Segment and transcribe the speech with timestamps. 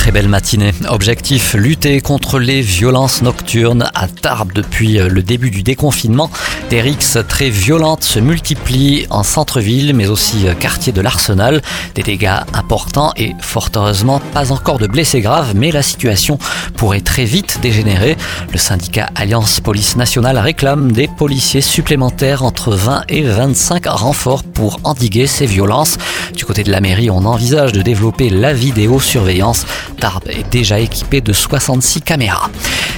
[0.00, 0.72] Très belle matinée.
[0.88, 6.30] Objectif, lutter contre les violences nocturnes à Tarbes depuis le début du déconfinement.
[6.70, 11.60] Des rixes très violentes se multiplient en centre-ville, mais aussi quartier de l'Arsenal.
[11.94, 16.38] Des dégâts importants et fort heureusement pas encore de blessés graves, mais la situation
[16.78, 18.16] pourrait très vite dégénérer.
[18.52, 24.80] Le syndicat Alliance Police Nationale réclame des policiers supplémentaires entre 20 et 25 renforts pour
[24.84, 25.98] endiguer ces violences.
[26.34, 29.66] Du côté de la mairie, on envisage de développer la vidéosurveillance.
[30.00, 32.50] Tarbes est déjà équipé de 66 caméras.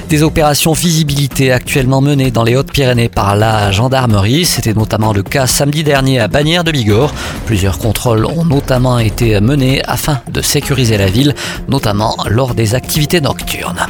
[0.08, 4.44] Des opérations visibilité actuellement menées dans les Hautes-Pyrénées par la gendarmerie.
[4.44, 7.12] C'était notamment le cas samedi dernier à Bagnères de Bigorre.
[7.46, 11.34] Plusieurs contrôles ont notamment été menés afin de sécuriser la ville,
[11.68, 13.80] notamment lors des activités nocturnes.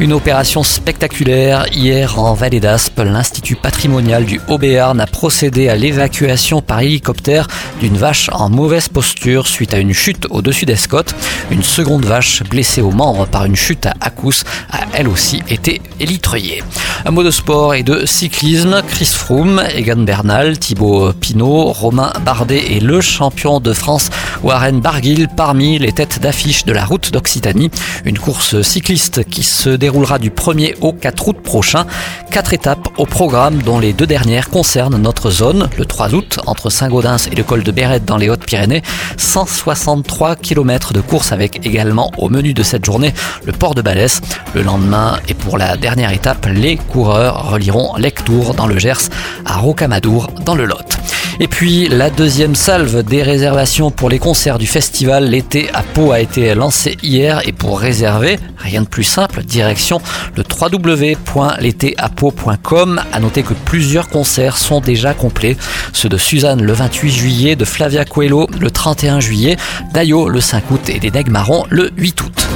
[0.00, 3.00] Une opération spectaculaire hier en Vallée d'Aspe.
[3.04, 7.46] L'Institut patrimonial du Haut-Béarn a procédé à l'évacuation par hélicoptère
[7.82, 11.16] d'une vache en mauvaise posture suite à une chute au-dessus d'Escotte.
[11.50, 15.82] Une seconde vache blessée au membre par une chute à Acous a elle aussi été
[15.98, 16.62] élitreillée.
[17.04, 18.82] Un mot de sport et de cyclisme.
[18.86, 24.10] Chris Froome, Egan Bernal, Thibaut Pinot, Romain Bardet et le champion de France
[24.44, 27.72] Warren Barguil parmi les têtes d'affiche de la route d'Occitanie.
[28.04, 31.84] Une course cycliste qui se déroulera du 1er au 4 août prochain.
[32.30, 35.68] Quatre étapes au programme dont les deux dernières concernent notre zone.
[35.76, 38.82] Le 3 août entre Saint-Gaudens et le col de Bérette dans les Hautes-Pyrénées.
[39.16, 43.12] 163 km de course avec également au menu de cette journée
[43.44, 44.20] le port de Balès.
[44.54, 49.08] Le lendemain et pour la dernière étape, les coureurs relieront Lectour dans le Gers
[49.44, 51.01] à Rocamadour dans le Lot.
[51.42, 56.12] Et puis la deuxième salve des réservations pour les concerts du festival L'été à Pau
[56.12, 60.00] a été lancée hier et pour réserver, rien de plus simple, direction
[60.36, 63.02] le www.l'étéapau.com.
[63.12, 65.56] À noter que plusieurs concerts sont déjà complets,
[65.92, 69.56] ceux de Suzanne le 28 juillet, de Flavia Coelho le 31 juillet,
[69.92, 72.46] d'Ayo le 5 août et des Nègres Marrons le 8 août.